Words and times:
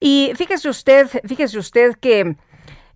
Y 0.00 0.32
fíjese 0.36 0.68
usted, 0.68 1.08
fíjese 1.26 1.58
usted 1.58 1.94
que 1.96 2.36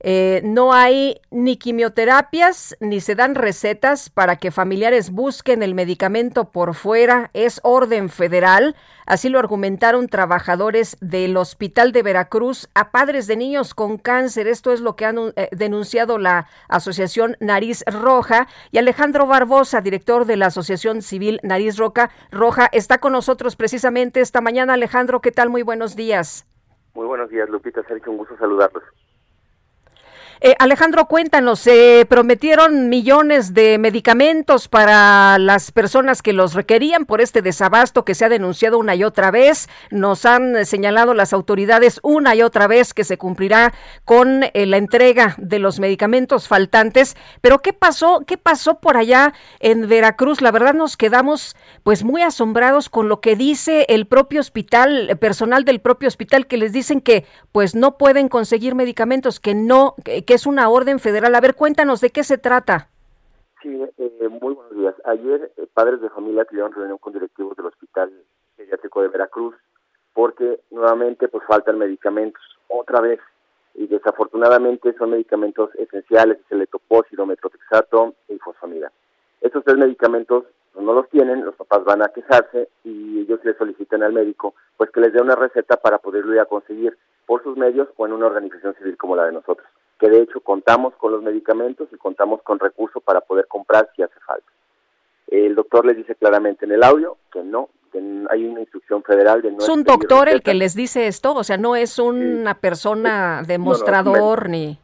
eh, 0.05 0.41
no 0.45 0.73
hay 0.73 1.20
ni 1.30 1.56
quimioterapias 1.56 2.77
ni 2.80 3.01
se 3.01 3.15
dan 3.15 3.37
recetas 3.37 4.10
para 4.10 4.34
que 4.34 4.51
familiares 4.51 5.10
busquen 5.10 5.62
el 5.62 5.77
medicamento 5.77 6.51
por 6.51 6.74
fuera. 6.74 7.30
Es 7.34 7.60
orden 7.62 8.09
federal. 8.09 8.74
Así 9.07 9.29
lo 9.29 9.38
argumentaron 9.38 10.09
trabajadores 10.09 10.96
del 11.01 11.37
Hospital 11.37 11.93
de 11.93 12.02
Veracruz 12.02 12.69
a 12.74 12.91
padres 12.91 13.29
de 13.29 13.37
niños 13.37 13.74
con 13.74 13.96
cáncer. 13.96 14.48
Esto 14.48 14.73
es 14.73 14.80
lo 14.80 14.96
que 14.96 15.07
ha 15.07 15.15
eh, 15.37 15.48
denunciado 15.52 16.19
la 16.19 16.48
Asociación 16.69 17.37
Nariz 17.38 17.84
Roja. 17.87 18.48
Y 18.73 18.79
Alejandro 18.79 19.27
Barbosa, 19.27 19.80
director 19.80 20.24
de 20.24 20.37
la 20.37 20.46
Asociación 20.46 21.02
Civil 21.02 21.38
Nariz 21.45 21.77
Roca, 21.77 22.10
Roja, 22.32 22.69
está 22.73 22.98
con 22.98 23.12
nosotros 23.12 23.55
precisamente 23.55 24.21
esta 24.21 24.41
mañana. 24.41 24.74
Alejandro, 24.74 25.21
¿qué 25.21 25.30
tal? 25.30 25.48
Muy 25.48 25.62
buenos 25.62 25.95
días. 25.95 26.46
Muy 26.95 27.06
buenos 27.06 27.30
días, 27.30 27.48
Lupita. 27.48 27.82
Sergio, 27.84 28.12
un 28.12 28.19
gusto 28.19 28.37
saludarlos. 28.37 28.85
Eh, 30.45 30.57
Alejandro, 30.59 31.07
cuéntanos, 31.07 31.60
se 31.60 32.04
prometieron 32.09 32.88
millones 32.88 33.54
de 33.54 33.79
medicamentos 33.79 34.66
para 34.66 35.38
las 35.38 35.71
personas 35.71 36.21
que 36.21 36.32
los 36.32 36.54
requerían 36.54 37.07
por 37.07 37.21
este 37.21 37.43
desabasto 37.43 38.04
que 38.04 38.16
se 38.16 38.24
ha 38.24 38.29
denunciado 38.29 38.80
una 38.80 38.96
y 38.96 39.04
otra 39.04 39.30
vez. 39.30 39.68
Nos 39.93 40.26
han 40.26 40.66
señalado 40.66 41.15
las 41.15 41.32
autoridades 41.32 42.01
una 42.02 42.34
y 42.34 42.43
otra 42.43 42.66
vez 42.66 42.93
que 42.93 43.04
se 43.04 43.18
cumplirá 43.18 43.73
con 44.04 44.43
eh, 44.43 44.66
la 44.66 44.79
entrega 44.79 45.37
de 45.38 45.60
los 45.60 45.79
medicamentos 45.79 46.49
faltantes. 46.49 47.16
Pero 47.40 47.60
¿qué 47.60 47.73
pasó? 47.73 48.24
¿Qué 48.27 48.37
pasó 48.37 48.80
por 48.80 48.96
allá 48.96 49.34
en 49.60 49.87
Veracruz? 49.87 50.40
La 50.40 50.51
verdad 50.51 50.74
nos 50.74 50.96
quedamos 50.96 51.54
pues 51.84 52.02
muy 52.02 52.23
asombrados 52.23 52.88
con 52.88 53.09
lo 53.09 53.21
que 53.21 53.37
dice 53.37 53.87
el 53.88 54.09
propio 54.09 54.40
hospital, 54.40 55.16
personal 55.21 55.65
del 55.65 55.80
propio 55.80 56.09
hospital 56.09 56.49
que 56.49 56.56
les 56.56 56.73
dicen 56.73 57.01
que 57.01 57.27
pues 57.52 57.77
no 57.77 57.96
pueden 57.96 58.29
conseguir 58.29 58.74
medicamentos, 58.74 59.38
que 59.38 59.54
no 59.54 59.95
que, 60.02 60.32
es 60.33 60.47
una 60.47 60.69
orden 60.69 60.99
federal. 60.99 61.35
A 61.35 61.41
ver, 61.41 61.55
cuéntanos 61.55 62.01
de 62.01 62.11
qué 62.11 62.25
se 62.25 62.38
trata. 62.38 62.88
Sí, 63.63 63.80
eh, 63.99 64.28
muy 64.28 64.55
buenos 64.55 64.75
días. 64.75 64.94
Ayer 65.05 65.53
eh, 65.56 65.66
padres 65.72 66.00
de 66.00 66.11
familia 66.11 66.44
tuvieron 66.44 66.72
reunión 66.72 66.99
con 66.99 67.12
directivos 67.12 67.56
del 67.56 67.66
Hospital 67.66 68.12
Pediátrico 68.56 69.03
de 69.03 69.09
Veracruz 69.09 69.55
porque 70.15 70.61
nuevamente 70.71 71.28
pues 71.28 71.44
faltan 71.47 71.78
medicamentos 71.78 72.43
otra 72.69 73.00
vez 73.00 73.21
y 73.75 73.87
desafortunadamente 73.87 74.94
son 74.99 75.11
medicamentos 75.11 75.75
esenciales, 75.77 76.39
es 76.39 76.53
el 76.53 76.62
etopósito, 76.62 77.25
metrotexato 77.25 78.15
y 78.28 78.39
fosfamida. 78.39 78.93
Estos 79.41 79.65
tres 79.65 79.78
medicamentos 79.78 80.44
pues, 80.72 80.84
no 80.84 80.93
los 80.93 81.09
tienen, 81.09 81.44
los 81.44 81.55
papás 81.55 81.84
van 81.84 82.03
a 82.03 82.09
quejarse 82.09 82.69
y 82.84 83.21
ellos 83.21 83.41
le 83.44 83.55
solicitan 83.55 84.03
al 84.03 84.12
médico 84.12 84.55
pues 84.77 84.91
que 84.91 85.00
les 85.00 85.12
dé 85.12 85.22
una 85.22 85.37
receta 85.37 85.77
para 85.77 85.99
poderlo 85.99 86.34
ir 86.34 86.41
a 86.41 86.47
conseguir 86.47 86.99
por 87.27 87.43
sus 87.43 87.56
medios 87.56 87.89
o 87.97 88.06
en 88.06 88.12
una 88.12 88.27
organización 88.27 88.75
civil 88.75 88.97
como 88.97 89.17
la 89.17 89.27
de 89.27 89.33
nosotros 89.33 89.67
que 89.98 90.09
de 90.09 90.22
hecho 90.22 90.41
contamos 90.41 90.94
con 90.97 91.12
los 91.12 91.22
medicamentos 91.22 91.88
y 91.93 91.97
contamos 91.97 92.43
con 92.43 92.59
recursos 92.59 93.03
para 93.03 93.21
poder 93.21 93.47
comprar 93.47 93.89
si 93.94 94.03
hace 94.03 94.19
falta. 94.27 94.50
El 95.28 95.55
doctor 95.55 95.87
les 95.87 95.97
dice 95.97 96.15
claramente 96.15 96.65
en 96.65 96.72
el 96.72 96.83
audio 96.83 97.17
que 97.33 97.43
no, 97.43 97.71
que 97.91 97.99
hay 98.31 98.44
una 98.44 98.61
instrucción 98.61 99.03
federal 99.03 99.43
de 99.43 99.53
no. 99.53 99.59
¿Es 99.59 99.69
un 99.69 99.84
doctor 99.84 100.28
el 100.28 100.43
que 100.43 100.55
les 100.55 100.75
dice 100.75 101.06
esto? 101.06 101.34
O 101.34 101.44
sea, 101.44 101.56
no 101.56 101.77
es 101.77 101.99
una 101.99 102.55
persona 102.55 103.43
demostrador 103.47 104.49
ni. 104.49 104.78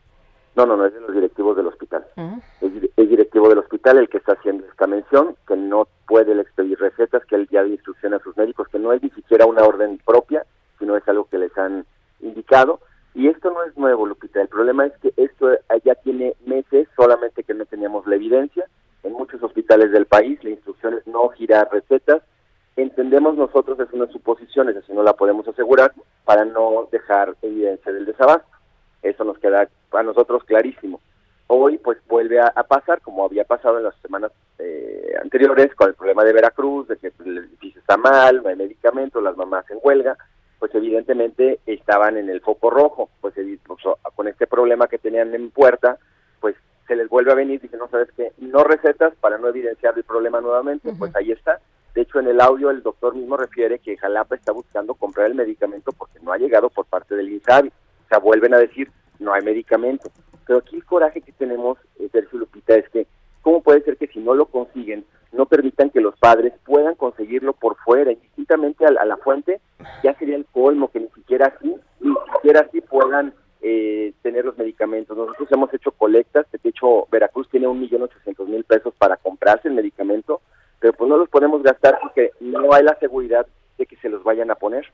No, 0.55 0.67
no, 0.67 0.77
no, 0.77 0.87
es 0.87 0.95
de 0.95 1.01
los 1.01 1.13
directivos 1.13 1.57
del 1.57 1.67
hospital. 1.67 2.05
es, 2.61 2.71
es, 2.97 3.09
directivo 3.09 3.49
del 3.49 3.59
hospital 3.59 3.99
el 3.99 4.09
que 4.09 4.19
está 4.19 4.33
haciendo 4.33 4.67
esta 4.67 4.87
mención, 4.87 5.37
que 5.47 5.57
no 5.57 5.87
puede 6.07 6.33
expedir 6.41 6.79
recetas, 6.79 7.25
que 7.27 7.37
él 7.37 7.49
ya 7.51 7.63
da 7.63 7.69
instrucción 7.69 8.15
a 8.15 8.19
sus 8.19 8.37
médicos, 8.37 8.69
que 8.69 8.79
no 8.79 8.93
es 8.93 9.03
ni 9.03 9.11
siquiera 9.11 9.47
una 9.47 9.63
orden 9.63 10.01
propia, 10.05 10.45
sino 10.79 10.97
es 10.97 11.07
algo 11.09 11.29
que 11.31 11.39
les 11.39 11.57
han 11.57 11.85
indicado 12.21 12.81
y 13.15 13.29
esto 13.29 13.51
no 13.51 13.65
es 13.65 13.77
nuevo, 13.77 14.07
Lupita. 14.07 14.41
El 14.41 14.49
problema 14.49 14.87
es 14.87 14.93
que 14.99 15.13
esto 15.17 15.51
ya 15.85 15.95
tiene 15.97 16.35
meses, 16.47 16.89
solamente 16.97 17.43
que 17.43 17.55
no 17.55 17.65
teníamos 17.67 18.07
la 18.07 18.17
evidencia. 18.17 18.67
En 19.03 19.13
muchos 19.13 19.43
hospitales 19.43 19.91
del 19.93 20.07
país 20.07 20.43
la 20.45 20.51
instrucción 20.51 20.95
es 20.95 21.07
no 21.07 21.29
girar 21.31 21.69
recetas. 21.73 22.23
Entendemos 22.77 23.37
nosotros 23.37 23.81
es 23.81 23.93
una 23.93 24.07
suposición, 24.13 24.69
así 24.69 24.93
no 24.93 25.03
la 25.03 25.15
podemos 25.15 25.49
asegurar, 25.49 25.93
para 26.25 26.45
no 26.45 26.89
dejar 26.93 27.35
evidencia 27.43 27.93
del 27.93 28.07
desabasto. 28.07 28.49
Eso 29.03 29.25
nos 29.25 29.39
queda 29.39 29.69
a 29.93 30.03
nosotros 30.03 30.45
clarísimo. 30.45 31.01
Hoy 31.49 31.79
pues 31.79 31.99
vuelve 32.07 32.41
a, 32.41 32.53
pasar, 32.65 33.01
como 33.01 33.25
había 33.25 33.45
pasado 33.45 33.79
en 33.79 33.85
las 33.85 33.97
semanas 34.03 34.31
eh, 34.59 35.15
anteriores, 35.21 35.75
con 35.75 35.89
el 35.89 35.95
problema 35.95 36.23
de 36.23 36.35
Veracruz, 36.35 36.87
de 36.89 36.99
que 36.99 37.11
el 37.25 37.39
edificio 37.39 37.81
está 37.81 37.97
mal, 37.97 38.43
no 38.43 38.51
hay 38.51 38.57
medicamentos, 38.57 39.23
las 39.23 39.37
mamás 39.37 39.69
en 39.71 39.79
huelga 39.83 40.17
pues 40.69 40.85
evidentemente 40.85 41.61
estaban 41.67 42.17
en 42.17 42.29
el 42.29 42.41
foco 42.41 42.71
rojo, 42.71 43.09
pues, 43.21 43.35
pues 43.67 43.81
con 44.15 44.29
este 44.29 44.47
problema 44.47 44.87
que 44.87 44.99
tenían 44.99 45.35
en 45.35 45.51
puerta, 45.51 45.99
pues 46.41 46.55
se 46.87 46.97
les 46.97 47.09
vuelve 47.09 47.33
a 47.33 47.37
venir, 47.37 47.61
dicen, 47.61 47.79
no 47.79 47.89
sabes 47.89 48.09
qué, 48.17 48.33
no 48.39 48.65
recetas 48.65 49.15
para 49.17 49.39
no 49.39 49.49
evidenciar 49.49 49.95
el 49.97 50.05
problema 50.05 50.41
nuevamente, 50.41 50.93
pues 50.99 51.15
ahí 51.17 51.33
está. 51.33 51.61
De 51.95 52.03
hecho, 52.03 52.21
en 52.21 52.29
el 52.29 52.41
audio 52.41 52.71
el 52.71 52.83
doctor 52.83 53.15
mismo 53.15 53.37
refiere 53.37 53.79
que 53.79 53.97
Jalapa 53.97 54.37
está 54.37 54.53
buscando 54.53 54.95
comprar 54.95 55.27
el 55.27 55.35
medicamento 55.35 55.91
porque 55.93 56.21
no 56.21 56.33
ha 56.33 56.39
llegado 56.39 56.71
por 56.71 56.87
parte 56.87 57.15
del 57.15 57.31
INSABI. 57.31 57.69
O 57.69 58.09
sea, 58.09 58.19
vuelven 58.19 58.55
a 58.55 58.59
decir, 58.59 58.91
no 59.19 59.33
hay 59.33 59.43
medicamento. 59.43 60.11
Pero 60.47 60.61
aquí 60.61 60.77
el 60.77 60.85
coraje 60.85 61.21
que 61.21 61.33
tenemos, 61.33 61.79
eh, 61.99 62.09
Sergio 62.13 62.39
Lupita, 62.39 62.75
es 62.75 62.89
que, 62.91 63.07
¿cómo 63.43 63.63
puede 63.63 63.83
ser 63.83 63.97
que 63.97 64.07
si 64.07 64.21
no 64.21 64.35
lo 64.35 64.47
consiguen, 64.47 65.05
no 65.33 65.47
permitan 65.47 65.91
que 65.91 66.01
los 66.01 66.17
padres 66.19 66.53
puedan 66.65 66.95
conseguirlo 66.95 67.53
por 67.53 67.77
fuera, 67.77 68.13
indistintamente 68.13 68.87
a, 68.87 69.05
la 69.05 69.17
fuente, 69.17 69.61
ya 70.03 70.15
sería 70.15 70.37
el 70.37 70.47
colmo 70.47 70.91
que 70.91 71.01
ni 71.01 71.09
siquiera 71.09 71.47
así, 71.47 71.75
ni 72.01 72.15
siquiera 72.35 72.61
así 72.61 72.81
puedan 72.81 73.35
eh, 73.61 74.13
tener 74.23 74.45
los 74.45 74.57
medicamentos. 74.57 75.17
Nosotros 75.17 75.49
hemos 75.51 75.73
hecho 75.75 75.93
colectas, 75.93 76.47
de 76.51 76.69
hecho 76.69 77.07
Veracruz 77.11 77.49
tiene 77.51 77.67
un 77.67 77.81
millón 77.81 78.03
ochocientos 78.03 78.49
mil 78.49 78.65
pesos 78.65 78.95
para 78.97 79.17
comprarse 79.17 79.69
el 79.69 79.75
medicamento, 79.75 80.41
pero 80.79 80.93
pues 80.93 81.09
no 81.09 81.17
los 81.17 81.29
podemos 81.29 81.63
gastar 81.63 81.99
porque 82.01 82.31
no 82.41 82.73
hay 82.73 82.85
la 82.85 82.99
seguridad 82.99 83.47
de 83.77 83.87
que 83.87 83.97
se 83.97 84.09
los 84.09 84.23
vayan 84.23 84.51
a 84.51 84.57
poner. 84.57 84.87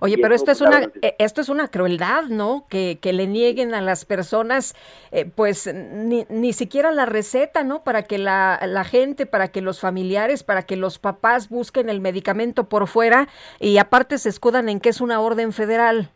Oye, 0.00 0.16
pero 0.20 0.34
esto 0.34 0.50
es 0.50 0.60
una 0.60 0.90
eh, 1.02 1.14
esto 1.18 1.40
es 1.40 1.48
una 1.48 1.68
crueldad, 1.68 2.24
¿no? 2.24 2.66
Que, 2.68 2.98
que 3.00 3.12
le 3.12 3.26
nieguen 3.26 3.74
a 3.74 3.80
las 3.80 4.04
personas, 4.04 4.74
eh, 5.12 5.30
pues 5.34 5.72
ni, 5.72 6.26
ni 6.28 6.52
siquiera 6.52 6.92
la 6.92 7.06
receta, 7.06 7.64
¿no? 7.64 7.84
Para 7.84 8.02
que 8.02 8.18
la, 8.18 8.60
la 8.66 8.84
gente, 8.84 9.26
para 9.26 9.48
que 9.48 9.60
los 9.60 9.80
familiares, 9.80 10.42
para 10.42 10.62
que 10.62 10.76
los 10.76 10.98
papás 10.98 11.48
busquen 11.48 11.88
el 11.88 12.00
medicamento 12.00 12.64
por 12.64 12.86
fuera 12.86 13.28
y 13.60 13.78
aparte 13.78 14.18
se 14.18 14.28
escudan 14.28 14.68
en 14.68 14.80
que 14.80 14.88
es 14.88 15.00
una 15.00 15.20
orden 15.20 15.52
federal. 15.52 16.10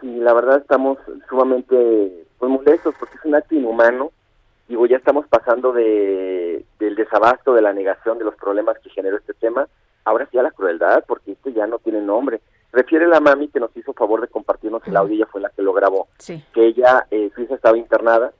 Sí, 0.00 0.16
la 0.16 0.32
verdad 0.32 0.58
estamos 0.58 0.98
sumamente 1.28 2.26
pues, 2.38 2.50
molestos 2.50 2.94
porque 2.98 3.16
es 3.16 3.24
un 3.24 3.34
acto 3.34 3.54
inhumano. 3.54 4.12
Digo, 4.68 4.86
ya 4.86 4.96
estamos 4.96 5.26
pasando 5.26 5.72
de, 5.72 6.64
del 6.78 6.94
desabasto, 6.94 7.54
de 7.54 7.62
la 7.62 7.72
negación 7.72 8.18
de 8.18 8.24
los 8.24 8.36
problemas 8.36 8.78
que 8.78 8.90
generó 8.90 9.16
este 9.16 9.34
tema 9.34 9.66
ahora 10.04 10.26
sí 10.30 10.38
a 10.38 10.42
la 10.42 10.50
crueldad, 10.50 11.04
porque 11.06 11.32
este 11.32 11.52
ya 11.52 11.66
no 11.66 11.78
tiene 11.78 11.99
nombre. 12.10 12.40
Refiere 12.72 13.08
la 13.08 13.20
mami 13.20 13.48
que 13.48 13.58
nos 13.58 13.76
hizo 13.76 13.92
favor 13.92 14.20
de 14.20 14.28
compartirnos 14.28 14.86
el 14.86 14.96
audio, 14.96 15.16
ella 15.16 15.26
fue 15.26 15.40
la 15.40 15.50
que 15.50 15.62
lo 15.62 15.72
grabó, 15.72 16.08
que 16.52 16.66
ella, 16.66 17.06
eh, 17.10 17.30
su 17.34 17.42
hija 17.42 17.54
estaba 17.54 17.76
internada, 17.76 18.32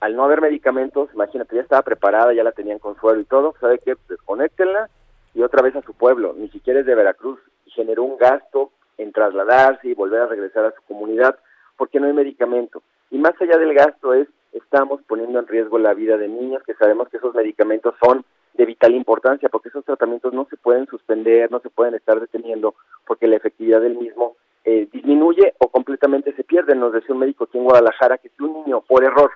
al 0.00 0.14
no 0.14 0.24
haber 0.24 0.40
medicamentos, 0.40 1.10
imagínate, 1.12 1.56
ya 1.56 1.62
estaba 1.62 1.82
preparada, 1.82 2.32
ya 2.32 2.44
la 2.44 2.52
tenían 2.52 2.78
con 2.78 2.94
suelo 3.00 3.20
y 3.20 3.24
todo, 3.24 3.54
¿sabe 3.60 3.80
qué? 3.84 3.96
Desconéctenla 4.08 4.88
y 5.34 5.42
otra 5.42 5.62
vez 5.62 5.74
a 5.74 5.82
su 5.82 5.92
pueblo, 5.92 6.34
ni 6.36 6.48
siquiera 6.50 6.80
es 6.80 6.86
de 6.86 6.94
Veracruz, 6.94 7.40
generó 7.66 8.04
un 8.04 8.16
gasto 8.16 8.70
en 8.96 9.12
trasladarse 9.12 9.88
y 9.88 9.94
volver 9.94 10.22
a 10.22 10.26
regresar 10.26 10.64
a 10.64 10.72
su 10.72 10.82
comunidad, 10.82 11.38
porque 11.76 11.98
no 11.98 12.06
hay 12.06 12.12
medicamento. 12.12 12.82
Y 13.10 13.18
más 13.18 13.34
allá 13.40 13.58
del 13.58 13.74
gasto 13.74 14.14
es, 14.14 14.28
estamos 14.52 15.00
poniendo 15.06 15.38
en 15.38 15.46
riesgo 15.46 15.78
la 15.78 15.94
vida 15.94 16.16
de 16.16 16.28
niños, 16.28 16.62
que 16.64 16.74
sabemos 16.74 17.08
que 17.08 17.18
esos 17.18 17.34
medicamentos 17.34 17.94
son 18.02 18.24
de 18.58 18.66
vital 18.66 18.94
importancia, 18.94 19.48
porque 19.48 19.68
esos 19.68 19.84
tratamientos 19.84 20.34
no 20.34 20.46
se 20.50 20.56
pueden 20.56 20.86
suspender, 20.86 21.50
no 21.50 21.60
se 21.60 21.70
pueden 21.70 21.94
estar 21.94 22.20
deteniendo, 22.20 22.74
porque 23.06 23.28
la 23.28 23.36
efectividad 23.36 23.80
del 23.80 23.96
mismo 23.96 24.36
eh, 24.64 24.88
disminuye 24.92 25.54
o 25.58 25.68
completamente 25.68 26.34
se 26.34 26.42
pierde. 26.42 26.74
Nos 26.74 26.92
decía 26.92 27.14
un 27.14 27.20
médico 27.20 27.44
aquí 27.44 27.56
en 27.56 27.64
Guadalajara 27.64 28.18
que 28.18 28.30
si 28.30 28.42
un 28.42 28.64
niño, 28.64 28.80
por 28.82 29.04
error, 29.04 29.30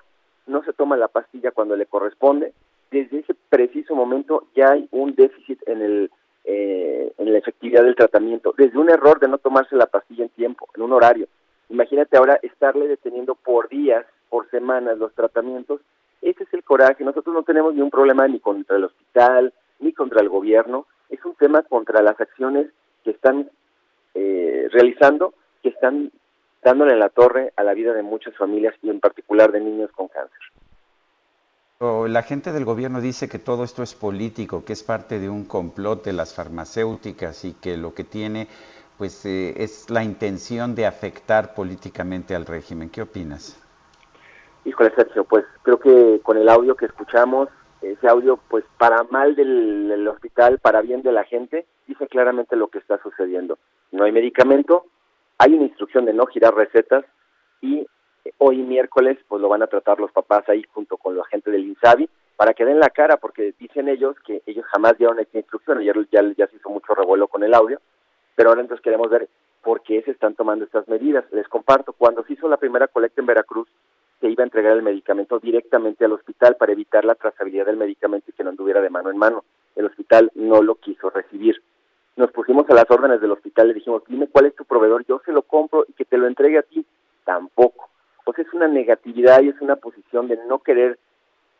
no 0.45 0.61
se 0.63 0.73
toma 0.73 0.97
la 0.97 1.07
pastilla 1.07 1.51
cuando 1.51 1.77
le 1.77 1.85
corresponde, 1.85 2.53
desde 2.91 3.19
ese 3.19 3.33
preciso 3.49 3.95
momento 3.95 4.43
ya 4.55 4.73
hay 4.73 4.89
un 4.91 5.15
déficit 5.15 5.59
en 5.67 5.81
el 5.81 6.11
eh, 6.45 7.13
en 7.17 7.31
la 7.31 7.39
efectividad 7.39 7.83
del 7.83 7.95
tratamiento, 7.95 8.53
desde 8.57 8.77
un 8.77 8.89
error 8.89 9.17
de 9.21 9.29
no 9.29 9.37
tomarse 9.37 9.77
la 9.77 9.85
pastilla 9.85 10.25
en 10.25 10.29
tiempo, 10.29 10.67
en 10.75 10.81
un 10.81 10.91
horario. 10.91 11.27
imagínate 11.69 12.17
ahora 12.17 12.37
estarle 12.43 12.89
deteniendo 12.89 13.35
por 13.35 13.69
días, 13.69 14.05
por 14.27 14.49
semanas 14.49 14.97
los 14.97 15.13
tratamientos. 15.13 15.79
Ese 16.23 16.43
es 16.43 16.53
el 16.53 16.63
coraje. 16.63 17.03
Nosotros 17.03 17.35
no 17.35 17.43
tenemos 17.43 17.75
ni 17.75 17.81
un 17.81 17.89
problema 17.89 18.27
ni 18.27 18.39
contra 18.39 18.77
el 18.77 18.85
hospital, 18.85 19.53
ni 19.79 19.93
contra 19.93 20.21
el 20.21 20.29
gobierno. 20.29 20.87
Es 21.09 21.23
un 21.25 21.35
tema 21.35 21.61
contra 21.63 22.01
las 22.01 22.19
acciones 22.19 22.67
que 23.03 23.11
están 23.11 23.49
eh, 24.13 24.67
realizando, 24.71 25.33
que 25.61 25.69
están 25.69 26.11
dándole 26.63 26.95
la 26.95 27.09
torre 27.09 27.51
a 27.57 27.63
la 27.63 27.73
vida 27.73 27.93
de 27.93 28.03
muchas 28.03 28.35
familias 28.37 28.73
y 28.81 28.89
en 28.89 29.01
particular 29.01 29.51
de 29.51 29.59
niños 29.59 29.91
con 29.91 30.07
cáncer. 30.07 30.39
La 32.07 32.23
gente 32.23 32.53
del 32.53 32.63
gobierno 32.63 33.01
dice 33.01 33.27
que 33.27 33.39
todo 33.39 33.65
esto 33.65 33.83
es 33.83 33.93
político, 33.93 34.63
que 34.63 34.71
es 34.71 34.83
parte 34.83 35.19
de 35.19 35.29
un 35.29 35.43
complot 35.43 36.05
de 36.05 36.13
las 36.13 36.33
farmacéuticas 36.33 37.43
y 37.43 37.53
que 37.55 37.75
lo 37.75 37.93
que 37.93 38.05
tiene 38.05 38.47
pues 38.97 39.25
eh, 39.25 39.53
es 39.57 39.89
la 39.89 40.01
intención 40.01 40.75
de 40.75 40.85
afectar 40.85 41.53
políticamente 41.53 42.35
al 42.35 42.45
régimen. 42.45 42.89
¿Qué 42.89 43.01
opinas? 43.01 43.59
Híjole, 44.65 44.93
Sergio, 44.95 45.25
pues 45.25 45.45
creo 45.61 45.77
que 45.77 46.21
con 46.23 46.37
el 46.37 46.47
audio 46.47 46.75
que 46.75 46.85
escuchamos, 46.85 47.49
ese 47.81 48.07
audio, 48.07 48.39
pues 48.47 48.63
para 48.77 49.03
mal 49.03 49.35
del, 49.35 50.07
hospital, 50.07 50.59
para 50.59 50.81
bien 50.81 51.01
de 51.01 51.11
la 51.11 51.25
gente, 51.25 51.65
dice 51.85 52.07
claramente 52.07 52.55
lo 52.55 52.69
que 52.69 52.79
está 52.79 52.97
sucediendo. 53.01 53.57
No 53.91 54.05
hay 54.05 54.13
medicamento, 54.13 54.85
hay 55.37 55.53
una 55.53 55.65
instrucción 55.65 56.05
de 56.05 56.13
no 56.13 56.25
girar 56.27 56.55
recetas 56.55 57.03
y 57.61 57.85
hoy 58.37 58.57
miércoles 58.57 59.17
pues 59.27 59.41
lo 59.41 59.49
van 59.49 59.63
a 59.63 59.67
tratar 59.67 59.99
los 59.99 60.11
papás 60.11 60.47
ahí 60.47 60.63
junto 60.71 60.95
con 60.95 61.17
la 61.17 61.25
gente 61.25 61.51
del 61.51 61.65
INSABI 61.65 62.09
para 62.37 62.53
que 62.53 62.63
den 62.63 62.79
la 62.79 62.89
cara 62.89 63.17
porque 63.17 63.53
dicen 63.59 63.89
ellos 63.89 64.15
que 64.25 64.41
ellos 64.45 64.65
jamás 64.71 64.97
dieron 64.97 65.19
esta 65.19 65.37
instrucción, 65.37 65.79
ayer 65.79 65.95
ya, 66.09 66.21
ya 66.37 66.47
se 66.47 66.55
hizo 66.55 66.69
mucho 66.69 66.95
revuelo 66.95 67.27
con 67.27 67.43
el 67.43 67.53
audio, 67.53 67.79
pero 68.35 68.49
ahora 68.49 68.61
entonces 68.61 68.83
queremos 68.83 69.09
ver 69.09 69.27
por 69.61 69.81
qué 69.81 70.01
se 70.03 70.11
están 70.11 70.35
tomando 70.35 70.65
estas 70.65 70.87
medidas. 70.87 71.25
Les 71.31 71.47
comparto, 71.47 71.93
cuando 71.93 72.23
se 72.23 72.33
hizo 72.33 72.47
la 72.47 72.57
primera 72.57 72.87
colecta 72.87 73.21
en 73.21 73.27
Veracruz, 73.27 73.67
se 74.23 74.29
iba 74.29 74.41
a 74.41 74.45
entregar 74.45 74.77
el 74.77 74.83
medicamento 74.83 75.37
directamente 75.37 76.05
al 76.05 76.13
hospital 76.13 76.55
para 76.55 76.71
evitar 76.71 77.03
la 77.03 77.15
trazabilidad 77.15 77.65
del 77.65 77.75
medicamento 77.75 78.29
y 78.29 78.33
que 78.33 78.45
no 78.45 78.51
anduviera 78.51 78.79
de 78.79 78.89
mano 78.89 79.11
en 79.11 79.17
mano. 79.17 79.43
El 79.75 79.85
hospital 79.85 80.31
no 80.35 80.61
lo 80.61 80.75
quiso 80.75 81.09
recibir. 81.09 81.61
Nos 82.15 82.31
pusimos 82.31 82.69
a 82.69 82.73
las 82.73 82.89
órdenes 82.89 83.19
del 83.19 83.31
hospital, 83.31 83.67
le 83.67 83.73
dijimos, 83.73 84.01
dime 84.07 84.29
cuál 84.31 84.45
es 84.45 84.55
tu 84.55 84.63
proveedor, 84.63 85.05
yo 85.07 85.21
se 85.25 85.33
lo 85.33 85.41
compro 85.41 85.85
y 85.89 85.91
que 85.91 86.05
te 86.05 86.17
lo 86.17 86.27
entregue 86.27 86.57
a 86.57 86.61
ti. 86.61 86.85
Tampoco. 87.25 87.89
Pues 88.23 88.39
es 88.39 88.53
una 88.53 88.69
negatividad 88.69 89.41
y 89.41 89.49
es 89.49 89.59
una 89.59 89.75
posición 89.75 90.29
de 90.29 90.37
no 90.47 90.59
querer 90.59 90.97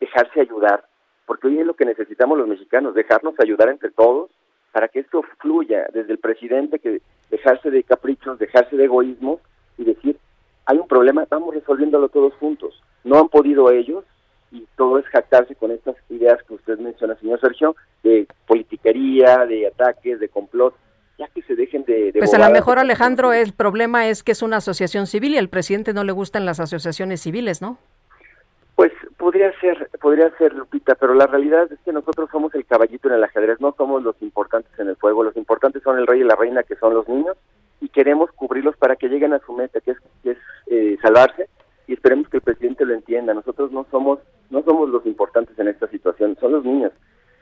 dejarse 0.00 0.40
ayudar, 0.40 0.86
porque 1.26 1.48
hoy 1.48 1.58
es 1.58 1.66
lo 1.66 1.74
que 1.74 1.84
necesitamos 1.84 2.38
los 2.38 2.48
mexicanos, 2.48 2.94
dejarnos 2.94 3.34
ayudar 3.40 3.68
entre 3.68 3.90
todos 3.90 4.30
para 4.72 4.88
que 4.88 5.00
esto 5.00 5.22
fluya 5.38 5.86
desde 5.92 6.12
el 6.12 6.18
presidente, 6.18 6.78
que 6.78 7.02
dejarse 7.30 7.70
de 7.70 7.82
caprichos, 7.82 8.38
dejarse 8.38 8.74
de 8.74 8.84
egoísmo 8.84 9.40
y 9.76 9.84
decir, 9.84 10.16
hay 10.66 10.78
un 10.78 10.88
problema, 10.88 11.26
vamos 11.28 11.54
resolviéndolo 11.54 12.08
todos 12.08 12.34
juntos. 12.34 12.82
No 13.04 13.18
han 13.18 13.28
podido 13.28 13.70
ellos 13.70 14.04
y 14.50 14.66
todo 14.76 14.98
es 14.98 15.06
jactarse 15.06 15.54
con 15.54 15.70
estas 15.70 15.96
ideas 16.10 16.42
que 16.44 16.54
usted 16.54 16.78
menciona, 16.78 17.16
señor 17.16 17.40
Sergio, 17.40 17.76
de 18.02 18.26
politiquería, 18.46 19.46
de 19.46 19.66
ataques, 19.66 20.20
de 20.20 20.28
complot 20.28 20.74
ya 21.18 21.28
que 21.28 21.42
se 21.42 21.54
dejen 21.54 21.84
de... 21.84 22.12
pues 22.18 22.34
a 22.34 22.38
lo 22.38 22.50
mejor 22.50 22.78
Alejandro, 22.78 23.32
el 23.32 23.52
problema 23.52 24.08
es 24.08 24.22
que 24.22 24.32
es 24.32 24.42
una 24.42 24.56
asociación 24.56 25.06
civil 25.06 25.34
y 25.34 25.38
al 25.38 25.48
presidente 25.48 25.92
no 25.92 26.04
le 26.04 26.12
gustan 26.12 26.44
las 26.44 26.60
asociaciones 26.60 27.20
civiles, 27.20 27.62
¿no? 27.62 27.78
Pues 28.74 28.92
podría 29.16 29.52
ser, 29.60 29.88
podría 30.00 30.30
ser, 30.36 30.52
Lupita, 30.52 30.96
pero 30.96 31.14
la 31.14 31.28
realidad 31.28 31.70
es 31.72 31.78
que 31.84 31.92
nosotros 31.92 32.28
somos 32.32 32.52
el 32.56 32.66
caballito 32.66 33.08
en 33.08 33.14
el 33.14 33.24
ajedrez, 33.24 33.60
no 33.60 33.72
somos 33.76 34.02
los 34.02 34.20
importantes 34.20 34.76
en 34.78 34.88
el 34.88 34.96
juego, 34.96 35.22
los 35.22 35.36
importantes 35.36 35.82
son 35.84 35.98
el 35.98 36.06
rey 36.08 36.22
y 36.22 36.24
la 36.24 36.34
reina, 36.34 36.64
que 36.64 36.74
son 36.76 36.92
los 36.94 37.08
niños, 37.08 37.36
y 37.84 37.90
queremos 37.90 38.32
cubrirlos 38.32 38.74
para 38.78 38.96
que 38.96 39.08
lleguen 39.08 39.34
a 39.34 39.40
su 39.40 39.52
meta, 39.52 39.78
que 39.82 39.90
es, 39.90 39.98
es 40.24 40.38
eh, 40.68 40.96
salvarse, 41.02 41.50
y 41.86 41.92
esperemos 41.92 42.30
que 42.30 42.38
el 42.38 42.42
presidente 42.42 42.86
lo 42.86 42.94
entienda. 42.94 43.34
Nosotros 43.34 43.72
no 43.72 43.86
somos, 43.90 44.20
no 44.48 44.62
somos 44.62 44.88
los 44.88 45.04
importantes 45.04 45.58
en 45.58 45.68
esta 45.68 45.86
situación, 45.88 46.34
son 46.40 46.52
los 46.52 46.64
niños. 46.64 46.92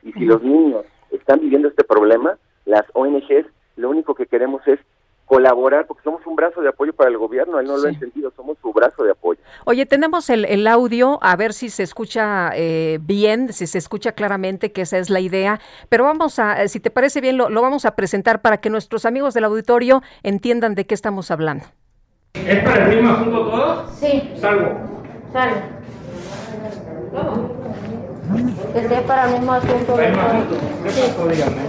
Y 0.03 0.13
si 0.15 0.25
los 0.25 0.43
niños 0.43 0.85
están 1.13 1.39
viviendo 1.39 1.69
este 1.69 1.85
problema, 1.85 2.37
las 2.65 2.83
ONGs 2.95 3.47
lo 3.77 3.91
único 3.91 4.17
que 4.17 4.27
queremos 4.27 4.67
es 4.67 4.81
colaborar, 5.27 5.87
porque 5.87 6.03
somos 6.03 6.27
un 6.27 6.37
brazo 6.37 6.61
de 6.61 6.69
apoyo 6.69 6.93
para 6.93 7.11
el 7.11 7.17
gobierno, 7.17 7.59
él 7.59 7.67
no 7.67 7.79
lo 7.79 7.87
ha 7.87 7.91
entendido, 7.91 8.33
somos 8.37 8.59
su 8.61 8.73
brazo 8.73 9.03
de 9.03 9.13
apoyo. 9.13 9.41
Oye, 9.65 9.87
tenemos 9.87 10.29
el, 10.31 10.45
el 10.45 10.67
audio, 10.67 11.19
a 11.23 11.37
ver 11.37 11.53
si 11.53 11.71
se 11.71 11.83
escucha 11.83 12.51
eh, 12.55 12.99
bien, 13.01 13.53
si 13.53 13.67
se 13.67 13.79
escucha 13.79 14.13
claramente, 14.13 14.73
que 14.73 14.83
esa 14.83 14.99
es 14.99 15.09
la 15.09 15.21
idea, 15.21 15.61
pero 15.89 16.05
vamos 16.05 16.39
a, 16.39 16.69
si 16.69 16.81
te 16.81 16.91
parece 16.91 17.21
bien, 17.21 17.39
lo, 17.39 17.49
lo 17.49 17.63
vamos 17.63 17.87
a 17.87 17.97
presentar 17.97 18.43
para 18.43 18.59
que 18.59 18.69
nuestros 18.71 19.07
amigos 19.07 19.33
del 19.35 19.45
auditorio 19.45 20.03
entiendan 20.23 20.75
de 20.75 20.87
qué 20.87 20.95
estamos 20.95 21.31
hablando. 21.31 21.65
¿Es 22.35 22.65
para 22.65 22.85
el 22.91 22.97
mismo 22.97 23.15
asunto 23.15 23.51
todos? 23.51 23.91
Sí. 23.99 24.33
Salvo. 24.37 24.69
Salvo. 25.33 25.57
Que 28.73 28.89
sea 28.89 29.03
para 29.07 29.27
el 29.27 29.33
mismo 29.35 29.53
asunto. 29.53 29.93
¿Para 29.93 30.07
el 30.07 30.13
mismo 30.13 30.29
asunto? 30.29 30.57
¿Qué 30.83 30.91
pasó, 30.91 31.29
dígame? 31.29 31.63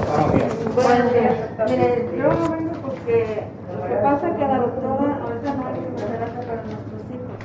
Buenos 0.73 1.13
días. 1.13 1.35
Mire, 1.69 2.09
Yo 2.17 2.29
porque 3.03 3.43
lo 3.67 3.87
que 3.87 3.95
pasa 3.95 4.29
es 4.29 4.35
que 4.35 4.41
la 4.41 4.57
doctora 4.59 5.19
ahorita 5.21 5.53
no 5.55 5.67
hay 5.67 5.73
quimioterapia 5.73 6.39
para 6.39 6.63
nuestros 6.63 7.01
hijos. 7.11 7.35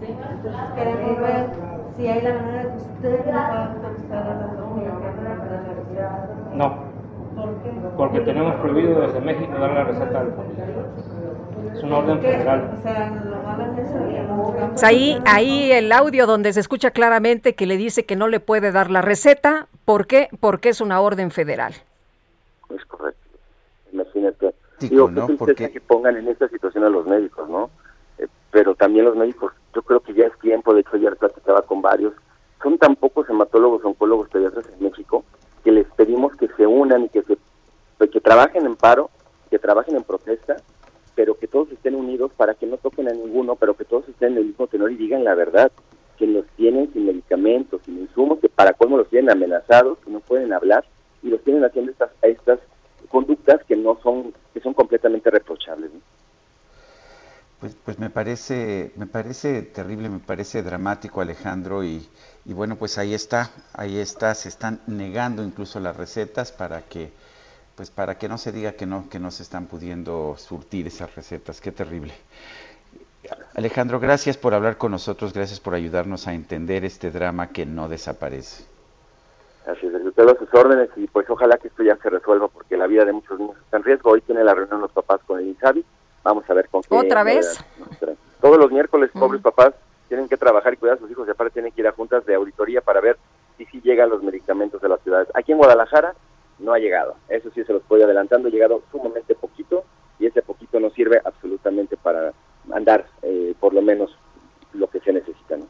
¿sí? 0.00 0.06
Entonces 0.10 0.72
queremos 0.74 1.20
ver 1.20 1.46
si 1.96 2.08
hay 2.08 2.22
la 2.22 2.34
manera 2.34 2.62
de 2.64 2.68
que 2.70 2.76
usted 2.76 3.10
nos 3.10 3.20
pueda 3.22 3.64
autorizar 3.64 4.18
a 4.18 4.34
la 4.34 4.46
doctora 4.46 5.36
para 5.38 5.62
la 5.62 5.74
receta. 5.74 6.28
No, 6.54 6.78
¿Por 7.36 7.62
qué? 7.62 7.70
porque 7.96 8.20
tenemos 8.20 8.54
prohibido 8.56 9.00
desde 9.00 9.20
México 9.20 9.52
dar 9.58 9.70
la 9.70 9.84
receta 9.84 10.20
al 10.20 10.32
familiar. 10.32 10.68
Es 11.72 11.82
una 11.82 11.98
orden 11.98 12.20
federal. 12.20 12.70
O 12.78 12.82
sea, 12.82 13.10
lo 13.10 13.42
malo 13.42 13.72
es 13.72 13.88
eso 13.88 13.98
y 14.08 14.26
lo 14.26 14.34
buscamos. 14.34 14.70
Pues 14.70 14.84
ahí, 14.84 15.20
ahí 15.26 15.72
el 15.72 15.92
audio 15.92 16.26
donde 16.26 16.52
se 16.52 16.60
escucha 16.60 16.90
claramente 16.90 17.54
que 17.54 17.66
le 17.66 17.76
dice 17.76 18.04
que 18.04 18.16
no 18.16 18.28
le 18.28 18.40
puede 18.40 18.72
dar 18.72 18.90
la 18.90 19.02
receta, 19.02 19.68
¿por 19.84 20.06
qué? 20.06 20.28
Porque 20.40 20.70
es 20.70 20.80
una 20.80 21.00
orden 21.00 21.30
federal. 21.30 21.74
Es 22.74 22.84
correcto. 22.86 23.20
Imagínate. 23.92 24.54
Digo, 24.80 25.10
¿no? 25.10 25.26
qué 25.26 25.34
Porque- 25.34 25.70
que 25.70 25.80
pongan 25.80 26.16
en 26.16 26.28
esta 26.28 26.48
situación 26.48 26.84
a 26.84 26.88
los 26.88 27.06
médicos, 27.06 27.48
¿no? 27.48 27.70
Eh, 28.18 28.26
pero 28.50 28.74
también 28.74 29.04
los 29.04 29.16
médicos, 29.16 29.52
yo 29.74 29.82
creo 29.82 30.00
que 30.00 30.14
ya 30.14 30.26
es 30.26 30.38
tiempo, 30.40 30.74
de 30.74 30.80
hecho 30.80 30.96
ayer 30.96 31.16
platicaba 31.16 31.62
con 31.62 31.80
varios, 31.82 32.12
son 32.62 32.78
tan 32.78 32.96
pocos 32.96 33.28
hematólogos, 33.28 33.84
oncólogos, 33.84 34.28
pediatras 34.30 34.66
en 34.68 34.84
México, 34.84 35.24
que 35.62 35.72
les 35.72 35.86
pedimos 35.92 36.34
que 36.36 36.48
se 36.56 36.66
unan 36.66 37.04
y 37.04 37.08
que 37.08 37.22
se 37.22 37.36
que 38.10 38.20
trabajen 38.20 38.66
en 38.66 38.76
paro, 38.76 39.10
que 39.50 39.58
trabajen 39.58 39.96
en 39.96 40.02
protesta, 40.02 40.56
pero 41.14 41.38
que 41.38 41.46
todos 41.46 41.70
estén 41.70 41.94
unidos 41.94 42.32
para 42.36 42.54
que 42.54 42.66
no 42.66 42.76
toquen 42.76 43.08
a 43.08 43.12
ninguno, 43.12 43.56
pero 43.56 43.74
que 43.74 43.84
todos 43.84 44.06
estén 44.08 44.32
en 44.32 44.38
el 44.38 44.44
mismo 44.46 44.66
tenor 44.66 44.92
y 44.92 44.96
digan 44.96 45.24
la 45.24 45.34
verdad, 45.34 45.72
que 46.18 46.26
los 46.26 46.44
tienen 46.56 46.92
sin 46.92 47.06
medicamentos, 47.06 47.80
sin 47.84 47.98
insumos, 48.00 48.40
que 48.40 48.48
para 48.48 48.72
cómo 48.74 48.98
los 48.98 49.08
tienen 49.08 49.30
amenazados, 49.30 49.98
que 50.04 50.10
no 50.10 50.20
pueden 50.20 50.52
hablar 50.52 50.84
y 51.22 51.28
los 51.28 51.42
tienen 51.42 51.64
haciendo 51.64 51.92
estas 51.92 52.10
estas 52.22 52.58
conductas 53.08 53.62
que 53.64 53.76
no 53.76 53.98
son 54.02 54.34
que 54.52 54.60
son 54.60 54.74
completamente 54.74 55.30
reprochables. 55.30 55.92
¿no? 55.94 56.00
Pues, 57.60 57.76
pues 57.84 57.98
me 57.98 58.02
parece, 58.14 58.92
me 58.96 59.06
parece 59.06 59.62
terrible, 59.62 60.08
me 60.08 60.20
parece 60.20 60.62
dramático, 60.62 61.20
Alejandro, 61.20 61.82
y, 61.82 62.08
y 62.44 62.52
bueno, 62.52 62.76
pues 62.76 62.96
ahí 62.96 63.12
está, 63.12 63.50
ahí 63.72 63.98
está, 63.98 64.34
se 64.34 64.48
están 64.48 64.80
negando 64.86 65.42
incluso 65.42 65.80
las 65.80 65.96
recetas 65.96 66.52
para 66.52 66.82
que, 66.82 67.12
pues 67.74 67.90
para 67.90 68.16
que 68.16 68.28
no 68.28 68.38
se 68.38 68.52
diga 68.52 68.72
que 68.72 68.86
no, 68.86 69.08
que 69.10 69.18
no 69.18 69.30
se 69.30 69.42
están 69.42 69.66
pudiendo 69.66 70.36
surtir 70.38 70.86
esas 70.86 71.14
recetas, 71.14 71.60
qué 71.60 71.72
terrible. 71.72 72.14
Alejandro, 73.54 73.98
gracias 73.98 74.36
por 74.36 74.54
hablar 74.54 74.76
con 74.76 74.92
nosotros, 74.92 75.32
gracias 75.32 75.58
por 75.58 75.74
ayudarnos 75.74 76.28
a 76.28 76.34
entender 76.34 76.84
este 76.84 77.10
drama 77.10 77.48
que 77.48 77.66
no 77.66 77.88
desaparece. 77.88 78.64
Así 79.66 79.86
es, 79.86 79.94
usted 79.94 80.28
a 80.28 80.38
sus 80.38 80.52
órdenes 80.54 80.90
y 80.96 81.06
pues 81.08 81.28
ojalá 81.28 81.56
que 81.58 81.68
esto 81.68 81.82
ya 81.82 81.96
se 81.96 82.10
resuelva 82.10 82.48
porque 82.48 82.76
la 82.76 82.86
vida 82.86 83.04
de 83.04 83.12
muchos 83.12 83.38
niños 83.38 83.56
está 83.64 83.78
en 83.78 83.84
riesgo. 83.84 84.10
Hoy 84.10 84.20
tiene 84.20 84.44
la 84.44 84.54
reunión 84.54 84.80
los 84.80 84.92
papás 84.92 85.20
con 85.26 85.40
el 85.40 85.48
INSABI, 85.48 85.84
vamos 86.22 86.48
a 86.48 86.54
ver 86.54 86.68
con 86.68 86.82
qué... 86.82 86.94
¿Otra 86.94 87.22
vez? 87.22 87.58
nos. 87.78 88.03
Todos 88.44 88.58
los 88.58 88.70
miércoles, 88.70 89.10
pobres 89.14 89.40
papás, 89.40 89.72
tienen 90.06 90.28
que 90.28 90.36
trabajar 90.36 90.74
y 90.74 90.76
cuidar 90.76 90.98
a 90.98 91.00
sus 91.00 91.10
hijos 91.10 91.26
y 91.26 91.30
aparte 91.30 91.54
tienen 91.54 91.72
que 91.72 91.80
ir 91.80 91.88
a 91.88 91.92
juntas 91.92 92.26
de 92.26 92.34
auditoría 92.34 92.82
para 92.82 93.00
ver 93.00 93.16
si 93.56 93.64
sí 93.64 93.80
llegan 93.80 94.10
los 94.10 94.22
medicamentos 94.22 94.82
de 94.82 94.88
las 94.90 95.00
ciudades. 95.00 95.28
Aquí 95.32 95.52
en 95.52 95.56
Guadalajara 95.56 96.14
no 96.58 96.74
ha 96.74 96.78
llegado, 96.78 97.14
eso 97.30 97.50
sí 97.54 97.64
se 97.64 97.72
los 97.72 97.80
estoy 97.80 98.02
adelantando, 98.02 98.48
ha 98.48 98.50
llegado 98.50 98.82
sumamente 98.92 99.34
poquito 99.34 99.84
y 100.18 100.26
ese 100.26 100.42
poquito 100.42 100.78
no 100.78 100.90
sirve 100.90 101.22
absolutamente 101.24 101.96
para 101.96 102.34
andar 102.70 103.06
eh, 103.22 103.54
por 103.58 103.72
lo 103.72 103.80
menos 103.80 104.14
lo 104.74 104.88
que 104.88 105.00
se 105.00 105.14
necesita. 105.14 105.56
¿no? 105.56 105.64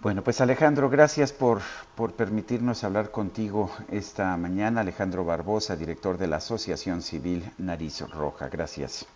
Bueno, 0.00 0.22
pues 0.22 0.40
Alejandro, 0.40 0.88
gracias 0.88 1.34
por, 1.34 1.58
por 1.94 2.14
permitirnos 2.14 2.84
hablar 2.84 3.10
contigo 3.10 3.68
esta 3.90 4.34
mañana. 4.38 4.80
Alejandro 4.80 5.26
Barbosa, 5.26 5.76
director 5.76 6.16
de 6.16 6.28
la 6.28 6.36
Asociación 6.36 7.02
Civil 7.02 7.52
Nariz 7.58 8.00
Roja. 8.10 8.48
Gracias. 8.48 9.04
Gracias. 9.04 9.15